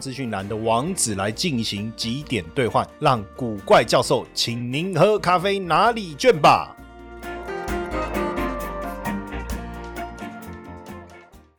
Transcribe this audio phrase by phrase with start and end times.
[0.00, 6.74] 资讯栏的网址来进行几点兑换，让古怪教授请您喝咖啡拿礼券吧。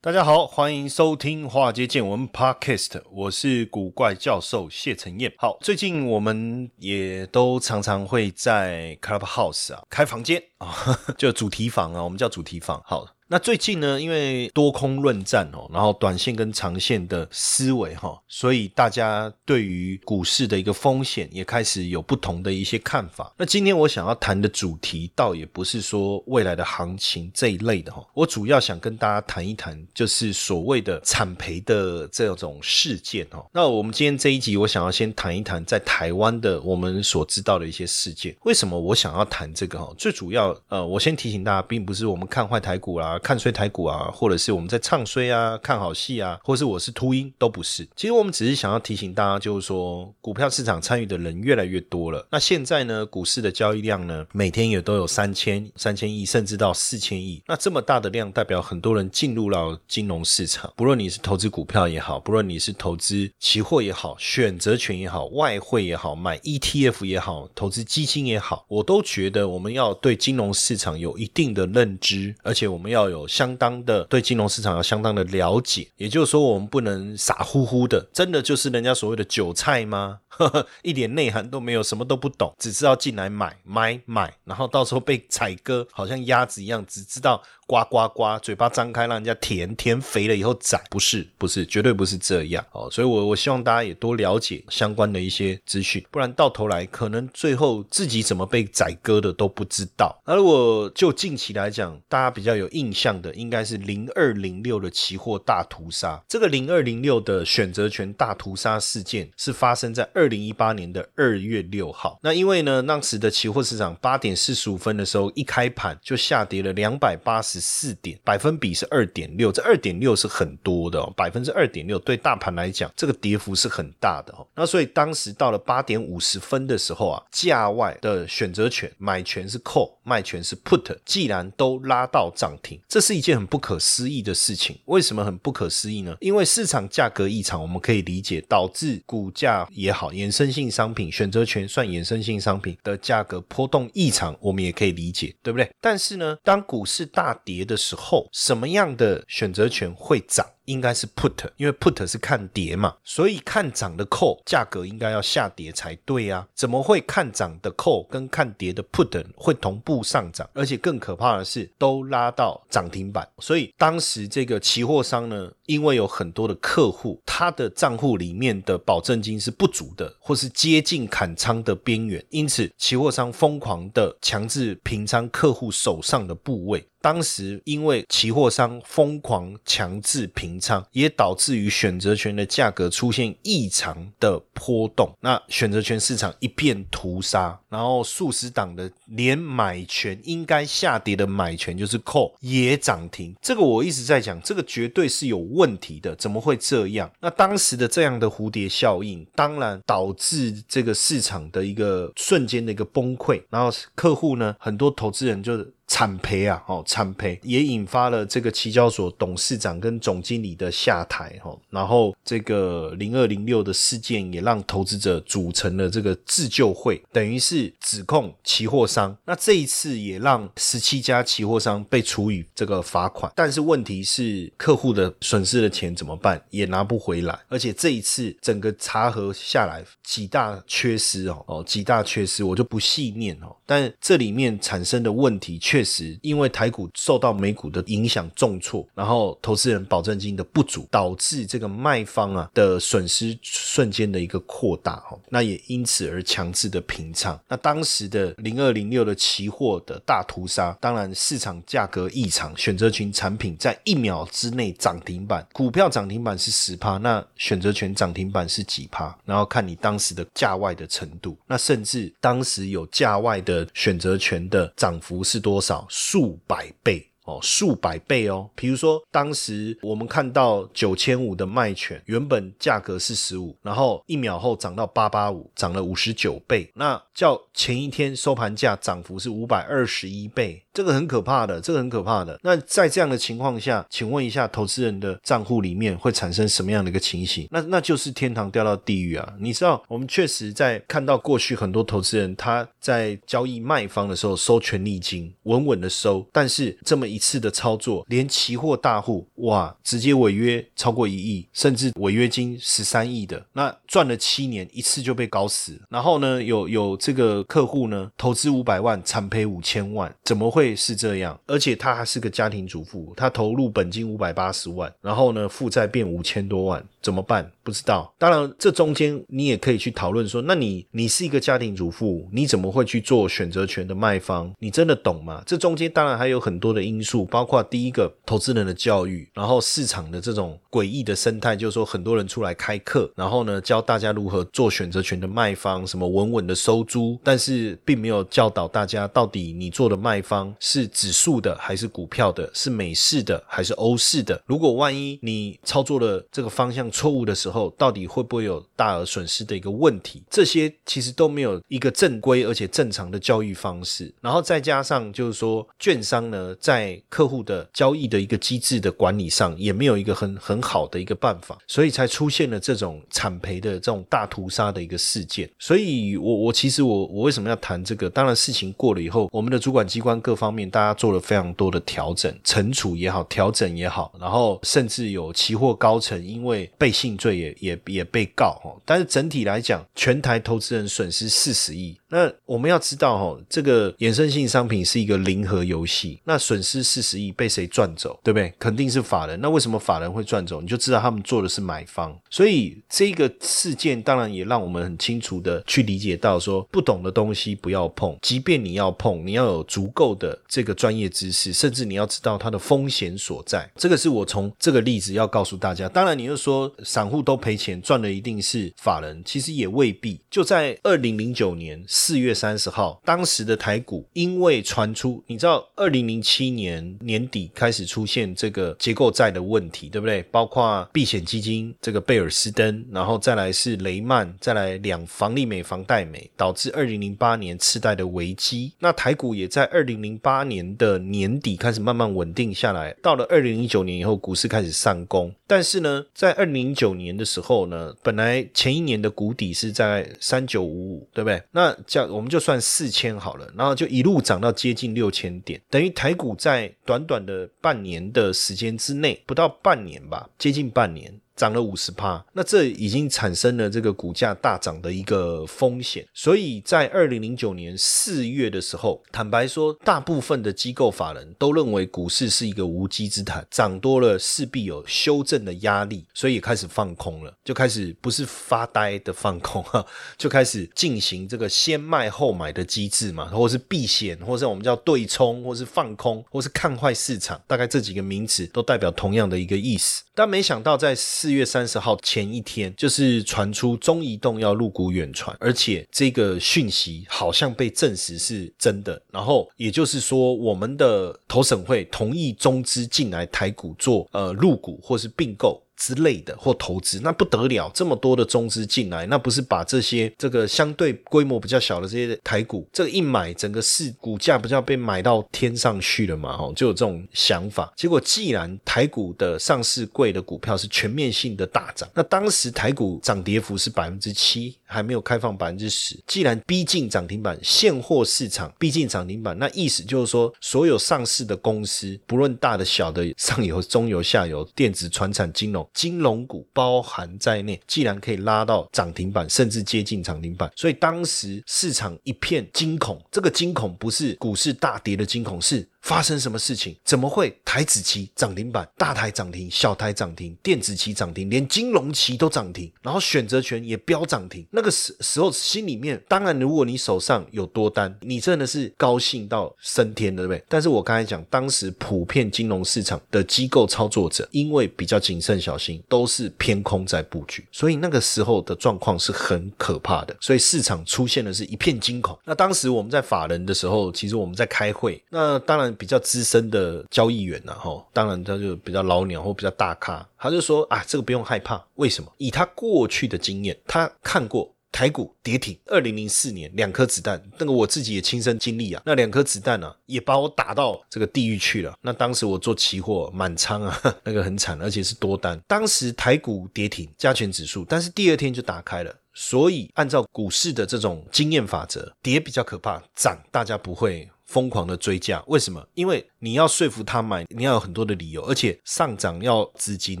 [0.00, 5.32] 大家好，欢迎收听《华尔街见闻》Podcast，我是古怪教授谢承彦。
[5.38, 10.74] 好，最近我们也都常常会在 Clubhouse 啊开房间啊，
[11.16, 12.82] 就主题房啊，我们叫主题房。
[12.84, 13.13] 好。
[13.26, 23.32] 那最近呢，因为多空论战哦，然后短线跟长线的思维哈，所以大家对于股市的一个风险也开始有不同的一些看法。
[23.38, 33.44] 那今天我想要谈的主题，倒也不是说未来的行情这一类的哈，我主要想跟大家谈一谈，就是所谓的惨赔的这种事件哈。
[33.52, 38.36] 那我们今天这一集，我想要先谈一谈在台湾的我们所知道的一些事件。
[38.42, 39.92] 为什么我想要谈这个哈？
[39.96, 43.13] 最主要呃，我先提醒大家，并不是我们看坏台股啦。
[43.18, 47.86] 看衰台股啊，或者是我们在唱衰啊，看好戏啊，或是我是秃鹰，都不是。
[47.94, 52.26] 其实我们只是想要提醒大家，就是说股票市场参与的人越来越多了。
[52.30, 57.42] 那现在呢，股市的交易量呢，每天也都有三千、三千亿，甚至到四千亿。
[57.46, 60.72] 那这么大的量，代表很多人进入了金融市场。
[60.74, 73.03] 不论你是投资股票也好，不论你是投资期货也好，选择权也好，外汇也好，买 ETF 也好，投资基金也好，我都觉得我们要对金融市场有一定的认知，而且我们要。
[73.04, 80.20] 要有相当的对金融市场要相当的了解，也就是说，我们不能傻乎乎的，真的就是人家所谓的韭菜吗？
[80.82, 92.88] 一点内涵都没有，什么都不懂，只知道进来买买买，然后到时候被宰割，好像鸭子一样，只知道呱呱呱，嘴巴张开让人家填，填肥了以后宰，不是不是，绝对不是这样哦。
[92.90, 100.20] 所以，我我希望大家也多了解相关的一些资讯，不然到头来可能最后自己怎么被宰割的都不知道。
[100.24, 106.22] 而我就近期来讲，大家比较有印象的，应该是零二零六的期货大屠杀。
[106.28, 110.23] 这个零二零六的选择权大屠杀事件是发生在二。
[110.24, 124.46] 二零一八年的二月六号，那因为呢，当时的期货市场八点四十五分的时候一开盘就下跌了两百八十四点，百分比是二点六，这二点六是很多的哦，百分之二点六对大盘来讲，这个跌幅是很大的哦。
[124.54, 134.78] 那所以当时到了八点五十分的时候啊，价外的选择权买权是 call，卖权是 put，既然都拉到涨停，这是一件很不可思议的事情。
[134.86, 136.16] 为什么很不可思议呢？
[136.20, 140.13] 因为市场价格异常，我们可以理解导致股价也好。
[140.14, 145.68] 衍生性商品选择权算衍生性商品的价格波动异常，我们也可以理解，对不对？
[145.80, 150.46] 但是呢，当股市大跌的时候，什么样的选择权会涨？
[150.66, 160.48] 应该是 put，因为 put 是看跌嘛，所以看涨的 call 价格应该要下跌才对啊，怎么会看涨的 call 跟看跌的 put 会同步上涨？
[160.54, 163.28] 而且更可怕的是，都拉到涨停板。
[163.38, 176.86] 所以当时这个期货商呢，因为有很多的客户，他的账户里面的保证金是不足的，或是接近砍仓的边缘，因此期货商疯狂的强制平仓客户手上的部位。
[177.04, 197.12] 当时因为期货商疯狂强制平仓，也导致于选择权的价格出现异常的波动，那选择权市场一片屠杀，然后数十档的连买权应该下跌的买权就是 call 也涨停，这个我一直在讲，这个绝对是有问题的，怎么会这样？
[197.20, 205.66] 那当时的这样的蝴蝶效应，当然导致这个市场的一个瞬间的一个崩溃，然后客户呢，很多投资人就。
[205.86, 206.62] 惨赔啊！
[206.66, 211.56] 哦，惨赔也引发了这个期交所董事长跟总经理的下台哈。
[211.70, 219.16] 然后这个零二零六的事件也让投资者组成了这个自救会，等于是指控期货商。
[219.24, 223.30] 那这一次也让十七家期货商被处以这个罚款。
[223.36, 226.42] 但是问题是，客户的损失的钱怎么办？
[226.50, 227.38] 也拿不回来。
[227.48, 233.54] 而且这一次整个查核下来，几大缺失哦哦，几大缺失，我就不细念哦。
[233.66, 235.58] 但这里面产生的问题。
[235.58, 247.36] 确确实因为台股受到美股的影响重挫，然后投资人保证金的不足，导致这个卖方啊的损失瞬间的一个扩大哈，那也因此而强制的平仓。
[247.48, 259.12] 那当时的零二零六的期货的大屠杀，当然市场价格异常，选择权产品在一秒之内涨停板，股票涨停板是十趴，那选择权涨停板是几趴？
[259.24, 265.86] 然后看你当时的价外的程度，那甚至当时有价外的选择权的涨幅是多少？
[265.88, 267.08] 数百倍。
[267.24, 268.50] 哦，数百倍哦。
[268.54, 276.70] 比如说，当时我们看到九千五的卖权，原本价格是十五，然后一秒后涨到八八五，涨了五十九倍。
[276.74, 280.62] 那叫前一天收盘价涨幅是五百二十一倍。
[280.74, 282.38] 这个很可怕的，这个很可怕的。
[282.42, 287.46] 那在这样的情况下，请问一下，投资人的账户里面会产生什么样的一个情形？
[287.52, 289.34] 那那就是天堂掉到地狱啊！
[289.38, 305.80] 你知道，我们确实在看到过去很多投资人他在交易卖方的时候收权利金，稳稳的收，但是这么一次的操作，连期货大户哇，直接违约超过一亿，甚至违约金十三亿的，那赚了七年一次就被搞死。
[305.88, 310.64] 然后呢，有有这个客户呢，投资五百万，惨赔五千万，怎么会？
[310.64, 317.50] 会是这样，而且他还是个家庭主妇，他投入本金五百八十万，然后呢负债变五千多万，怎么办？
[317.64, 318.14] 不知道。
[318.18, 324.52] 当然，这中间你也可以去讨论说，那你你是一个家庭主妇，你怎么会去做选择权的卖方？
[324.58, 325.42] 你真的懂吗？
[325.46, 340.54] 这中间当然还有很多的因素，包括第一个投资人的教育，然后市场的这种诡异的生态，就是说很多人出来开课，然后呢教大家如何做选择权的卖方，什么稳稳的收租，但是并没有教导大家到底你做的卖方。
[340.60, 342.50] 是指数的还是股票的？
[342.52, 344.42] 是美式的还是欧式的？
[344.46, 350.22] 如果万一你操作了这个方向错误的时候，后到底会不会有大额损失的一个问题？
[350.28, 354.12] 这些其实都没有一个正规而且正常的教育方式。
[354.20, 365.48] 然后再加上就是说，券商呢在客户的交易的一个机制的管理上也没有一个很很好的一个办法，所以才出现了这种惨赔的这种大屠杀的一个事件。
[365.58, 368.08] 所以我我其实我我为什么要谈这个？
[368.08, 370.54] 当然事情过了以后，我们的主管机关各方。
[370.54, 378.80] 面，大家做了非常多的调整、惩处也好，调整也好，然后甚至有期货高层因为被信罪也也也被告哦。
[378.84, 381.98] 但是整体来讲，全台投资人损失四十亿。
[382.14, 388.54] 那我们要知道哈，这个衍生性商品是一个零和游戏，那损失四十亿被谁赚走，对不对？
[388.56, 389.40] 肯定是法人。
[389.40, 390.60] 那为什么法人会赚走？
[390.60, 392.16] 你就知道他们做的是买方。
[392.30, 400.38] 所以这个事件当然也让我们很清楚的去理解到，说不懂的东西不要碰，即便你要碰，你要有足够的。
[400.46, 403.68] 这个专业知识，甚至你要知道它的风险所在。
[403.74, 405.88] 这个是我从这个例子要告诉大家。
[405.88, 410.20] 当然，你又说散户都赔钱，赚的一定是法人，其实也未必。
[410.30, 420.22] 就在二零零九年四月三十号，当时的台股因为传出，你知道，二零零七年年底开始出现这个结构债的问题，对不对？
[420.24, 428.74] 包括避险基金这个贝尔斯登，然后再来是雷曼，再来两房利美、房贷美，导致二零零八年次贷的危机。
[428.80, 435.34] 那台股也在二零零八年的年底开始慢慢稳定下来，到了二零零九年以后，股市开始上攻。
[435.46, 441.42] 但是呢，在二零零九年的时候呢，本来前一年的谷底是在三九五五，对不对？
[441.52, 451.20] 那这样我们就算四千好了，然后就一路涨到接近六千点，等于台股在短短的半年的时间之内，不到半年吧，接近半年。
[451.36, 456.06] 涨了五十趴，那这已经产生了这个股价大涨的一个风险。
[456.14, 469.84] 所以在二零零九年四月的时候，坦白说，大部分的机构法人都认为股市是一个无稽之谈，涨多了势必有修正的压力，所以开始放空了，就开始不是发呆的放空哈，
[470.16, 480.02] 就开始进行这个先卖后买的机制嘛，或是避险，或是我们叫对冲，或是放空，或是看坏市场，大概这几个名词都代表同样的一个意思。
[480.14, 480.94] 但没想到在
[481.24, 489.00] 四月三十号前一天，就是传出中移动要入股远传，而且这个讯息好像被证实是真的。
[489.10, 495.63] 然后也就是说，我们的投审会同意中资进来台股做呃入股或是并购。
[495.84, 506.38] 之类的或投资，那不得了，这么多的中资进来，那不是把这些这个相对规模比较小的这些台股，这个一买，整个市股价不就要被买到天上去了嘛？
[506.38, 507.70] 哦，就有这种想法。
[507.76, 516.02] 结果既然台股的上市贵的股票是全面性的大涨，那当时台股涨跌幅是百分之七，还没有开放百分之十。
[516.06, 525.68] 既然逼近涨停板，现货市场逼近涨停板，那意思就是说，所有上市的公司，不论大的小的，上游、中游、下游、电子、船产、金融。
[525.74, 532.98] 金融股包含在内，既然可以拉到涨停板，甚至接近涨停板，所以当时市场一片惊恐。
[533.10, 535.68] 这个惊恐不是股市大跌的惊恐，是。
[535.84, 536.74] 发生什么事情？
[536.82, 544.46] 怎么会台子期涨停板，大台涨停，小台涨停，电子期涨停，连金融期都涨停，然后选择权也飙涨停。
[544.50, 550.42] 那个时时候心里面，当然如果你手上有多单，你真的是高兴到升天的，对不对？
[550.48, 560.16] 但是我刚才讲，当时普遍金融市场的机构操作者，因为比较谨慎小心，都是偏空在布局，所以那个时候的状况是很可怕的。
[560.18, 562.18] 所以市场出现的是一片惊恐。
[562.24, 565.73] 那当时我们在法人的时候，其实我们在开会，那当然。
[565.74, 572.12] 比较资深的交易员呐，哈，当然他就比较老鸟或比较大咖，他就说啊，这个不用害怕，为什么？
[572.18, 581.72] 以他过去的经验，他看过台股跌停，二零零四年两颗子弹，那个我自己也亲身经历啊，那两颗子弹呢，也把我打到这个地狱去了。
[581.80, 585.40] 那当时我做期货满仓啊， 那个很惨，而且是多单。
[585.46, 588.94] 当时台股跌停，加权指数，但是第二天就打开了。
[589.16, 594.10] 所以按照股市的这种经验法则，跌比较可怕，涨大家不会。
[594.26, 595.64] 疯狂的追价，为什么？
[595.74, 600.00] 因为你要说服他买，你要有很多的理由，而且上涨要资金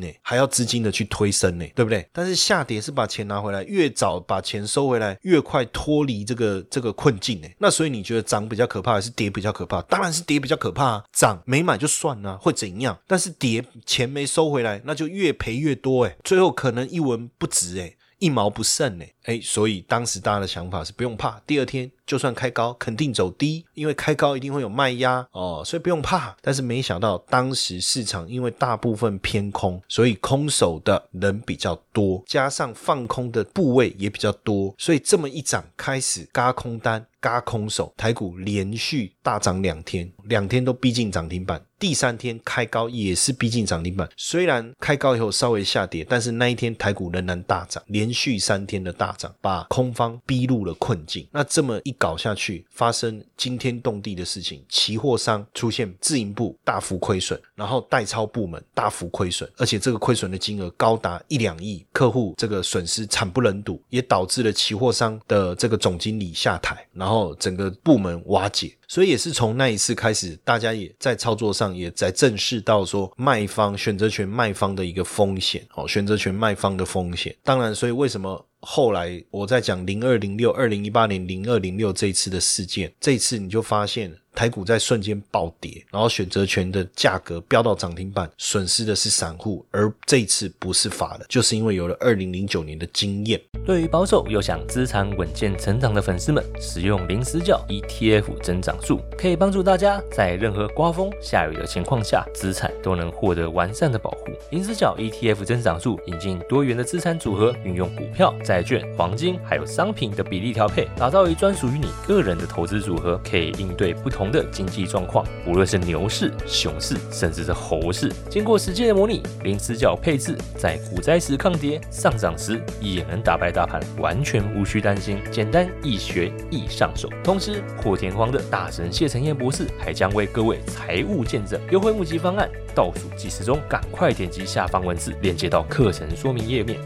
[0.00, 2.08] 呢，还要资金的去推升呢，对不对？
[2.12, 7.48] 但是下跌是把钱拿回来，越早把钱收回来，越快脱离这个这个困境呢。
[7.58, 9.82] 那所以你觉得涨比较可怕，还是跌比较可怕？
[9.82, 12.98] 当然是跌比较可怕，啊涨没买就算了，会怎样？
[13.06, 19.04] 但是跌钱没收回来，那就越赔越多哎，最后可能一文不值哎，一毛不剩呢。
[19.24, 26.36] 哎，所以当时大家的想法是不用怕，第二天就算开高，肯定走低，因为开高一定会有卖压哦，所以不用怕。
[26.40, 44.08] 但是没想到当时市场因为大部分偏空，所以空手的人比较多，加上放空的部位也比较多，所以这么一涨，开始嘎空单、嘎空手，台股连续大涨两天，两天都逼近涨停板，第三天开高也是逼近涨停板。
[44.16, 49.32] 虽然开高以后稍微下跌，但是那一天台股仍然大涨，连续三天的大涨。
[49.40, 68.74] 把空方逼入了困境，那这么一搞下去，发生惊天动地的事情，期货商出现自营部大幅亏损，然后代操部门大幅亏损，而且这个亏损的金额高达一两亿，客户这个损失惨不忍睹，也导致了期货商的这个总经理下台，然后整个部门瓦解。
[68.86, 77.34] 所以也是从那一次开始，大家也在操作上也在正视到说卖方选择权卖方的一个风险哦，选择权卖方的风险。
[77.42, 84.23] 当然，所以为什么后来我在讲零二零六二零一八年零二零六这一次的事件，这一次你就发现。
[84.34, 93.40] 台股在瞬间暴跌，然后选择权的价格飙到涨停板，损失的是散户，而这次不是法人，就是因为有了二零零九年的经验。
[93.64, 104.26] 对于保守又想资产稳健成长的粉丝们，使用零死角 ETF 增长术，可以帮助大家在任何刮风下雨的情况下，资产都能获得完善的保护。
[104.50, 114.23] 零死角 ETF 增长术引进多元的资产组合，运用股票、债券、黄金还有商品的比例调配，打造一专属于你个人的投资组合，可以应对不同。
[114.30, 127.08] 的经济状况，无论是牛市、熊市，甚至是猴市，经过实际的模拟，零死角配置，在股灾时抗跌，上涨时也能打败大盘，完全无需担心，简单易学易上手。
[127.22, 136.78] 同时，破天荒的大神谢承彦博士还将为各位财务见证优惠募集方案，倒数计时中，赶快点击下方文字链接到课程说明页面。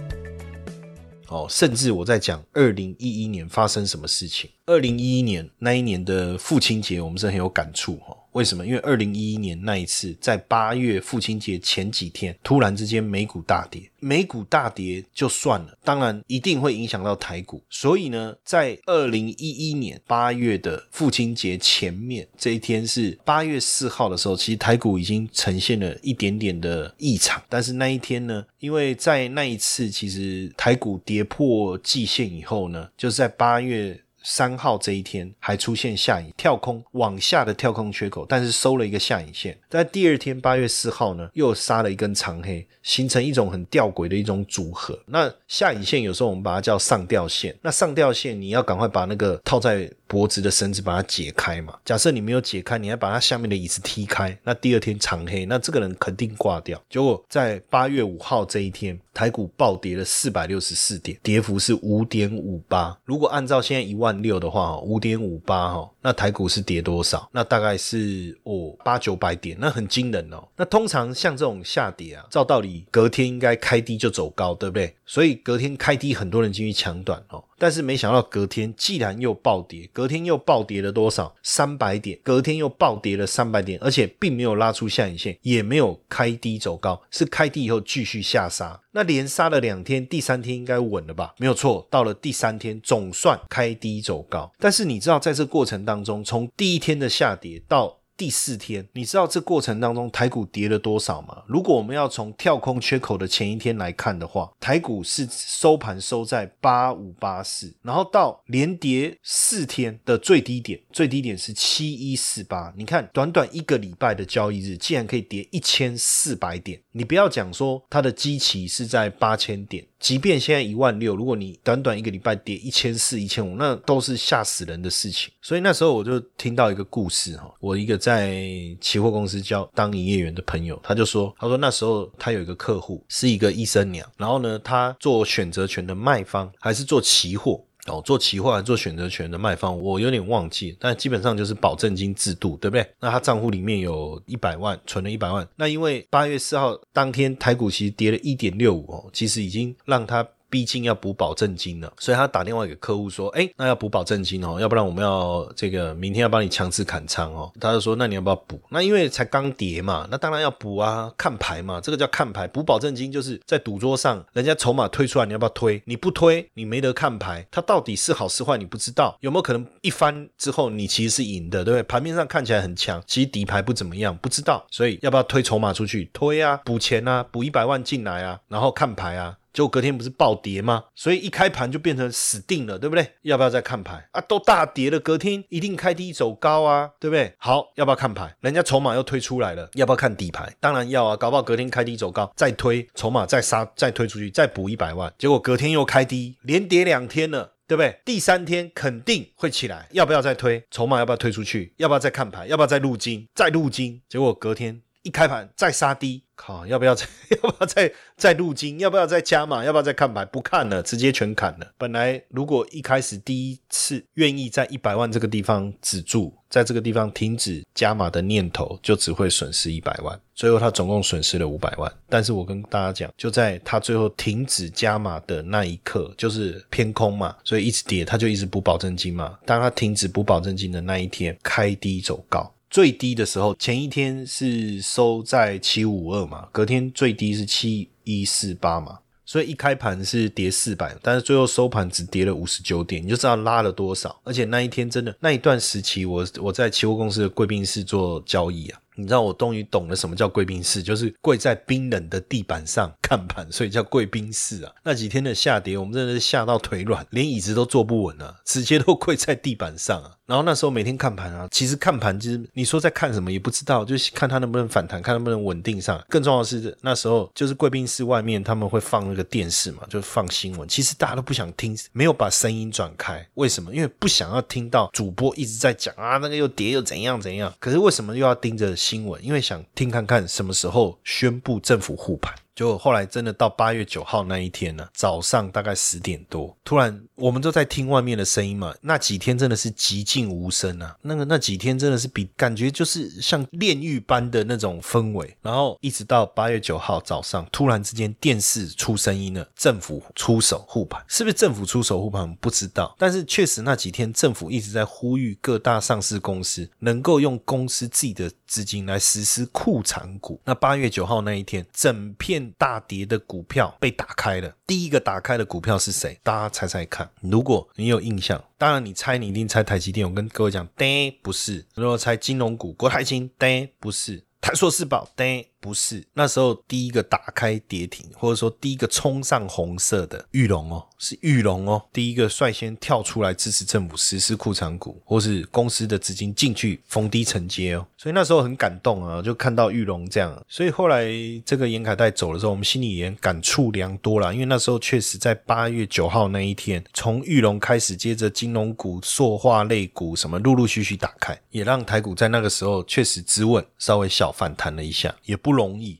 [1.28, 4.50] 哦，甚至我在讲二零一一年发生什么事情。
[4.66, 8.16] 二零一一年那一年的父亲节，我们是很有感触哈。
[8.38, 8.64] 为什么？
[8.64, 17.60] 因为二零一一年那一次，在八月父亲节前几天，突然之间美股大跌，美股大跌就算了，当然一定会影响到台股。
[17.68, 27.42] 所以呢，在二零一一年八月的父亲节前面这一天是八月四号的时候，其实台股已经呈现了一点点的异常。
[27.48, 34.00] 但是那一天呢，因为在那一次其实台股跌破季线以后呢，就是在八月。
[34.28, 39.58] 三号这一天还出现下影跳空往下的跳空缺口，但是收了一个下影线。
[39.70, 44.98] 在第二天八月四号呢，又杀了一根长黑，形成一种很吊诡的一种组合。
[45.06, 47.56] 那下影线有时候我们把它叫上吊线。
[47.62, 51.74] 那上吊线你要赶快把那个套在脖子的绳子把它解开嘛。
[51.82, 56.78] 假设你没有解开，你还把它下面的椅子踢开，那第二天长黑，那这个人肯定挂掉。
[56.90, 62.94] 结果在八月五号这一天，台股暴跌了四百六十四点，跌幅是五点五八。
[63.06, 64.17] 如果按照现在一万。
[64.22, 67.28] 六的话，五点五八哈，那台股是跌多少？
[67.32, 70.46] 那大概是哦八九百点，那很惊人哦。
[70.56, 74.94] 那通常像这种下跌啊，照道理隔天应该开低就走高，对不对？
[75.04, 77.42] 所以隔天开低，很多人进去抢短哦。
[77.58, 81.34] 但是没想到隔天既然又暴跌，隔天又暴跌了多少？
[81.42, 88.80] 三百点，隔天又暴跌了三百点，而且并没有拉出下影线，也没有开低走高，是开低以后继续下杀。
[88.92, 91.34] 那连杀了两天，第三天应该稳了吧？
[91.38, 94.50] 没有错，到了第三天总算开低走高。
[94.58, 101.44] 但是你知道，在这过程当中，从第一天的下跌到第四天，你知道这过程当中台股跌了多少吗？
[101.46, 112.74] 如果我们要从跳空缺口的前一天来看的话，台股是收盘收在八五八四，然后到连跌四天的最低点，最低点是七一四八。
[112.76, 116.82] 你看，短短一个礼拜的交易日，竟然可以跌一千四百点。
[116.90, 119.86] 你不要讲说它的基期是在八千点。
[119.98, 125.30] 即便现在一万六，如果你短短一个礼拜跌一千四、一千五，那都是吓死人的事情。
[125.42, 128.40] 所以那时候我就听到一个故事哈，我一个在
[128.80, 137.64] 期货公司教当营业员的朋友，他就说，他说那时候他有一个客户是一个医生娘，然后呢，他做选择权的卖方还是做期货。
[137.88, 142.86] 哦，做期货、做选择权的卖方，我有点忘记，但基本上就是保证金制度，对不对？
[143.00, 145.48] 那他账户里面有一百万，存了一百万。
[145.56, 150.26] 那因为八月四号当天台股其实跌了一点六五哦，其实已经让他。
[150.50, 158.60] 毕竟要补保证金了，所以他打电话给客户说：“哎，那要补保证金哦，要不然我们要这个明天要帮你强制砍仓哦。”他就说：“那你要不要补？
[158.70, 162.48] 那因为才刚跌嘛，那当然要补啊，看牌嘛，这个叫看牌。
[162.48, 165.82] 补保证金就是在赌桌上，人家筹码推出来，你要不要推？
[165.84, 169.16] 你不推，你没得看牌，它到底是好是坏，你不知道。
[169.20, 171.82] 有没有可能一翻之后你其实是赢的，对不对？
[171.82, 174.64] 盘面上看起来很强，其实底牌不怎么样，不知道。
[174.70, 176.08] 所以要不要推筹码出去？
[176.12, 180.84] 推啊，补钱啊，补一百万进来啊，然后看牌啊。”结果隔天不是暴跌吗？
[180.94, 183.14] 所以一开盘就变成死定了，对不对？
[183.22, 184.20] 要不要再看牌啊？
[184.20, 187.34] 都大跌了，隔天一定开低走高啊，对不对？
[187.38, 188.32] 好，要不要看牌？
[188.38, 190.48] 人家筹码又推出来了，要不要看底牌？
[190.60, 197.98] 当然要啊，搞不好隔天开低走高，再推筹码再杀，再推出去，再补一百万，结果隔天又开低，连跌两天了，对不对？
[198.04, 201.00] 第三天肯定会起来，要不要再推筹码？
[201.00, 201.74] 要不要推出去？
[201.78, 202.46] 要不要再看牌？
[202.46, 203.26] 要不要再入金？
[203.34, 204.00] 再入金？
[204.08, 204.80] 结果隔天。
[205.02, 206.66] 一开盘再杀低，靠！
[206.66, 207.06] 要不要再
[207.42, 208.78] 要不要再再入金？
[208.80, 209.64] 要不要再加码？
[209.64, 210.24] 要不要再看牌？
[210.24, 211.72] 不看了，直接全砍了。
[211.78, 220.20] 本来如果一开始第一次愿意在一百万这个地方止住，在这个地方停止加码的念头，就只会损失一百万。
[220.34, 221.90] 最后他总共损失了五百万。
[222.08, 229.38] 但是我跟大家讲，就在他最后停止加码的那一刻，就是偏空嘛，所以一直跌，他就一直补保证金嘛。
[229.46, 232.52] 当他停止补保证金的那一天，开低走高。
[232.70, 244.20] 最低的时候，前一天是收在七五二嘛，隔天最低是七一四八嘛，所以一开盘是跌四百，但是最后收盘只跌了五十九点，你就知道拉了多少。
[244.22, 248.80] 而且那一天真的那一段时期，我我在期货公司的贵宾室做交易啊。
[248.98, 254.72] 你知道我终于懂了什么叫贵宾室，就是跪在冰冷的地板上看盘，所以叫贵宾室啊。
[254.82, 260.10] 那几天的下跌，我们真的是吓到腿软，连椅子都坐不稳了，直接都 跪在地板上啊。
[260.26, 266.04] 然后那时候每天看盘啊，其实看盘就是你说在看什么也不知道，就是看它能不能反弹，看能不能稳定上。
[266.08, 270.68] 更重要的是那时候就是贵宾室外面他们会放那个电视嘛，就放新闻。
[270.68, 273.72] 其实大家都不想听，没有把声音转开，为什么？
[273.72, 277.54] 因为不想要听到主播一直在讲啊，那个又跌又怎样怎样。
[277.60, 278.74] 可是为什么又要盯着？
[278.88, 282.34] 新闻，因为想听看看什么时候宣布政府护盘。
[282.58, 288.74] 就后来真的到八月九号那一天呢，早上大概十点多，突然我们都在听外面的声音嘛。
[288.80, 295.36] 那几天真的是寂静无声啊，那个那几天真的是比感觉就是像炼狱般的那种氛围。
[295.40, 302.34] 然后一直到八月九号早上，突然之间电视出声音了，政府出手护盘，是不是政府出手护盘？
[302.40, 310.40] 不知道，但是确实那几天政府一直在呼吁各大上市公司能够用公司自己的资金来实施库藏股。
[310.44, 312.47] 那八月九号那一天，整片。
[312.56, 316.18] 大跌的股票被打开了，第一个打开的股票是谁？
[316.22, 317.10] 大家猜猜看。
[317.20, 320.08] 如果你有印象，当然你猜你一定猜台积电。
[320.08, 321.66] 我跟各位讲，对，不是。
[321.74, 324.24] 如果猜金融股，国台金，对，不是。
[324.40, 325.50] 台硕四宝，对。
[325.60, 341.10] 不是那时候第一个打开跌停，或者说第一个冲上红色的玉龙哦，是玉龙哦，第一个率先跳出来支持政府实施库存股，或是公司的资金进去逢低承接哦，所以那时候很感动啊，就看到玉龙这样，所以后来
[341.44, 355.47] 这个严凯带走的时候，我们心里也感触良多了，因为那时候确实在八月九号那一天，从玉龙开始，接着金融股、塑化类股什么陆陆续续打开，也让台股在那个时候确实止稳，稍微小反弹了一下，也不。
[355.48, 355.98] 不容易。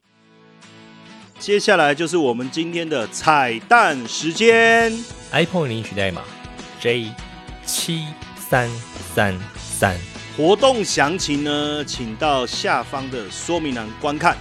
[1.39, 4.93] 接下来就是我们今天的彩蛋时间
[5.33, 6.21] ，iPhone 领取代码
[6.79, 7.11] J
[7.65, 8.05] 七
[8.37, 8.69] 三
[9.15, 9.97] 三三。
[10.37, 14.37] 活动详情呢，请到下方的说明栏观看。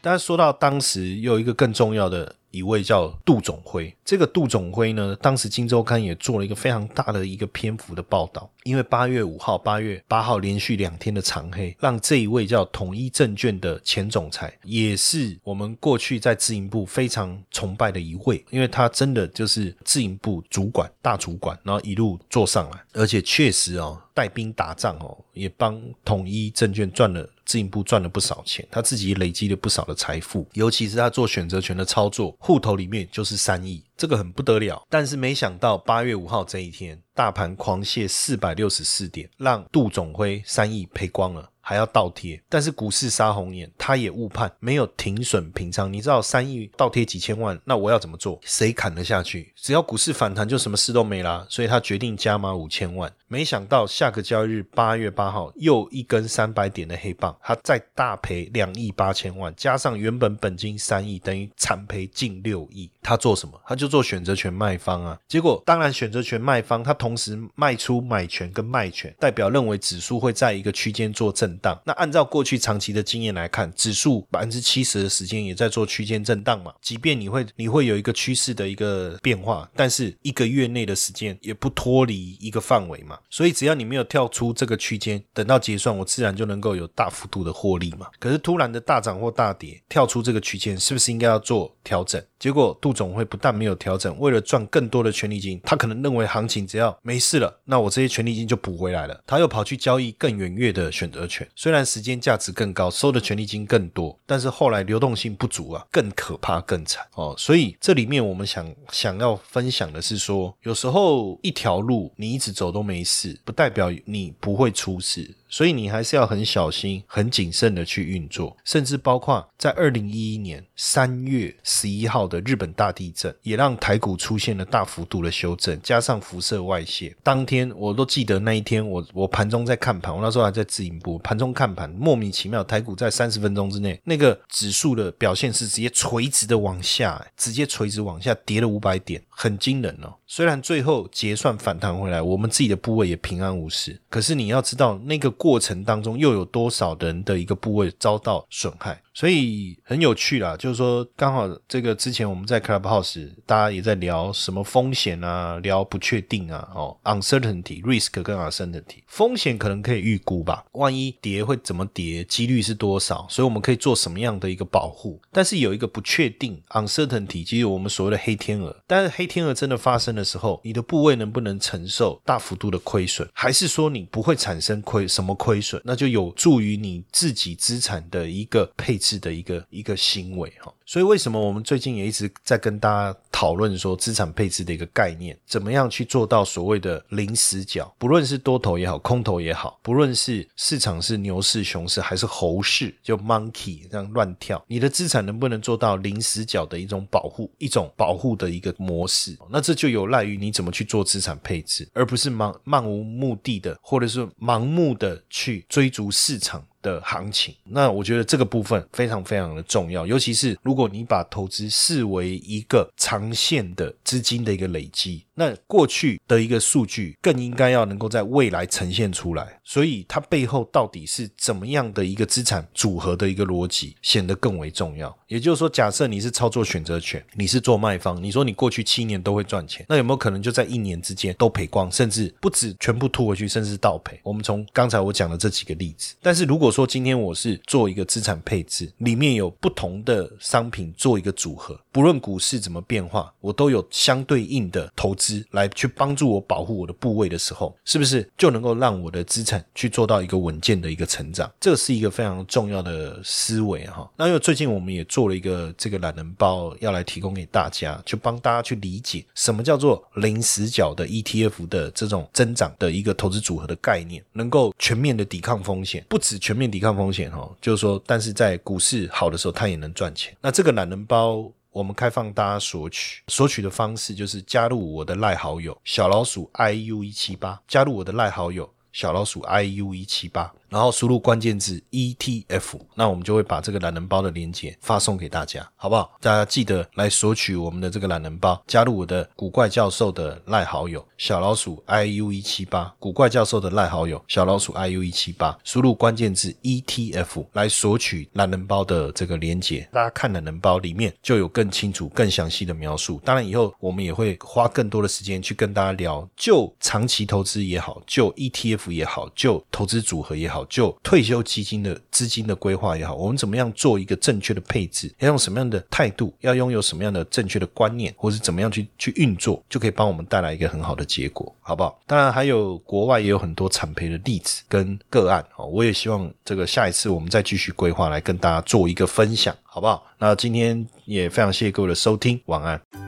[0.00, 2.34] 但是说到当时有一个更重要的。
[2.58, 3.94] 一位叫杜总辉。
[4.04, 24.00] 这个杜总辉呢，当时《金周刊》也做了一个非常大的一个篇幅的报道，因为八月五号、八月八号连续两天的长黑，让这一位叫统一证券的前总裁，也是我们过去在自营部非常崇拜的一位，因为他真的就是自营部主管、大主管，然后一路做上来，而且确实哦。
[24.18, 34.82] 带兵打仗哦，也帮统一证券赚了自营部赚了不少钱，他自己累积了不少的财富，尤其是他做选择权的操作，户头里面就是三亿，这个很不得了。
[34.88, 41.50] 但是没想到八月五号这一天，大盘狂泻四百六十四点，让杜总辉三亿赔光了。
[41.60, 45.92] 还要倒贴，但是股市杀红眼，他也误判，没有停损平仓。
[45.92, 48.40] 你知道三亿倒贴几千万，那我要怎么做？
[48.42, 49.52] 谁砍得下去？
[49.54, 51.46] 只要股市反弹，就什么事都没啦。
[51.50, 53.12] 所以他决定加码五千万。
[53.26, 62.90] 没想到下个交易日八月八号又一根三百点的黑棒，他再大赔两亿八千万，加上原本本金三亿，等于惨赔近六亿。
[63.02, 63.60] 他做什么？
[63.66, 65.18] 他就做选择权卖方啊。
[65.28, 71.80] 结果当然选择权卖方，他同同时卖出买权跟卖权，代表认为指数会在一个区间做震荡。
[71.86, 76.70] 那按照过去长期的经验来看，指数百分之七十的时间也在做区间震荡嘛。
[76.82, 83.18] 即便你会你会有一个趋势的一个变化，但是一个月内的时间也不脱离一个范围嘛。
[83.30, 88.08] 所以只要你没有跳出这个区间，等到结算，我自然就能够有大幅度的获利嘛。
[88.18, 92.22] 可是突然的大涨或大跌，跳出这个区间，是不是应该要做调整？
[92.38, 99.22] 结果杜总会不但没有调整，为了赚更多的权利金，他可能认为行情只要没事了，那我这些权利金就补回来了。
[99.26, 107.34] 他又跑去交易更远月的选择权，虽然时间价值更高，收的权利金更多，但是后来流动性不足啊，更可怕更惨哦。
[107.38, 113.38] 所以这里面我们想想要分享的是说，有时候一条路你一直走都没事。
[113.44, 115.34] 不代表你不会出事。
[115.48, 127.16] 所以你还是要很小心、很谨慎的去运作，甚至包括在二零一一年三月十一号的日本大地震，也让台股出现了大幅度的修正，加上辐射外泄。
[127.22, 140.14] 当天我都记得那一天，我我盘中在看盘，我那时候还在自营部，盘中看盘，莫名其妙，台股在三十分钟之内，那个指数的表现是直接垂直的往下，直接垂直往下跌了五百点，很惊人哦。
[140.28, 145.28] 虽然最后结算反弹回来，我们自己的部位也平安无事，可是你要知道那个。
[145.38, 149.00] 过程当中又有多少人的一个部位遭到损害？
[149.18, 165.20] 所以很有趣啦，就是说刚好这个之前我们在 Clubhouse，大家也在聊什么风险啊，聊不确定啊，哦，uncertainty risk 跟 uncertainty 风险可能可以预估吧，万一跌会怎么跌，几率是多少，所以我们可以做什么样的一个保护？
[165.32, 168.84] 但是有一个不确定 uncertainty，即我们所谓的黑天鹅。
[168.86, 175.82] 但是黑天鹅真的发生的时候，你的部位能不能承受大幅度的亏损，还是说你不会产生亏什么亏损？
[175.84, 179.07] 那就有助于你自己资产的一个配置。
[179.08, 187.90] 是的一个一个行为哈，所以为什么我们最近也一直在跟大家讨论说资产配置的一个概念，怎么样去做到所谓的零死角？
[187.96, 199.38] 不论是多头也好，空头也好，不论是市场是牛市、熊市还是猴市，就 monkey 这样乱跳，你的资产能不能做到零死角的一种保护，一种保护的一个模式？
[199.48, 206.62] 那这就有赖于你怎么去做资产配置，而不是盲漫无目的的，或者是盲目的去追逐市场。
[206.82, 215.24] 的行情，那我觉得这个部分非常非常的重要，尤其是如果你把投资视为一个长线的资金的一个累积。
[215.38, 225.16] 那过去的一个数据更应该要能够在未来呈现出来，所以它背后到底是怎么样的一个资产组合的一个逻辑，显得更为重要。
[225.28, 234.18] 也就是说，假设你是操作选择权，你是做卖方，你说你过去七年都会赚钱，那有没有可能就在一年之间都赔光，甚至不止全部吐回去，甚至倒赔？
[234.24, 245.27] 我们从刚才我讲的这几个例子，但是如果说今天我是做一个资产配置，里面有不同的商品做一个组合，不论股市怎么变化，我都有相对应的投资。
[245.52, 251.50] 来去帮助我保护我的部位的时候，是不是就能够让我的资产去做到一个稳健的一个成长？
[251.60, 254.08] 这是一个非常重要的思维哈。
[254.16, 270.34] 那因为最近我们也做了一个这个懒人包，要来提供给大家，去帮大家去理解什么叫做零死角的 ETF 的这种增长的一个投资组合的概念，能够全面的抵抗风险，不止全面抵抗风险哈，就是说，但是在股市好的时候，它也能赚钱。
[270.40, 271.50] 那这个懒人包。
[271.70, 280.52] 我们开放大家索取，索取的方式就是加入我的赖好友小老鼠 iu 一七八，加入我的赖好友小老鼠 iu 一七八。
[280.68, 286.16] 然后输入关键字 ETF，那我们就会把这个懒人包的链接发送给大家，好不好？
[286.20, 299.88] 大家记得来索取我们的这个懒人包，加入我的古怪教授的赖好友小老鼠 iu 一七八，古怪教授的赖好友小老鼠 iu 一七八，输入关键字 ETF 来索取懒人包的这个链接。
[299.92, 303.20] 大家看懒人包里面就有更清楚、更详细的描述。
[303.24, 322.00] 当然，以后我们也会花更多的时间去跟大家聊，就长期投资也好，就 ETF 也好，就投资组合也好，就退休基金的资金的规划也好，我们怎么样做一个正确的配置，要用什么样的态度，要拥有什么样的正确的观念，或是怎么样去去运作，就可以帮我们带来一个很好的结果，好不好？
[322.06, 330.04] 当然，还有国外也有很多产赔的例子跟个案哦，我也希望这个下一次我们再继续规划来跟大家做一个分享，好不好？
[330.18, 333.07] 那今天也非常谢谢各位的收听，晚安。